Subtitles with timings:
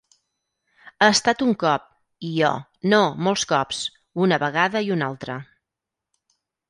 [1.01, 1.85] “Ha estat un cop”,
[2.29, 2.49] i jo:
[2.95, 3.83] “No, molts cops”,
[4.27, 5.37] una vegada i una altra.